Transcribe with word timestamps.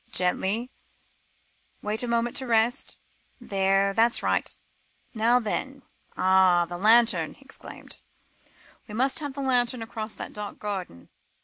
"Gently 0.11 0.71
wait 1.83 2.01
a 2.01 2.07
moment 2.07 2.35
to 2.37 2.47
rest. 2.47 2.97
There 3.39 3.93
that's 3.93 4.23
right 4.23 4.49
now 5.13 5.39
then. 5.39 5.83
Ah! 6.17 6.65
the 6.67 6.79
lantern," 6.79 7.35
he 7.35 7.45
exclaimed; 7.45 7.99
"we 8.87 8.95
must 8.95 9.19
have 9.19 9.35
the 9.35 9.41
lantern 9.43 9.83
across 9.83 10.15
that 10.15 10.33
dark 10.33 10.57
garden." 10.57 11.09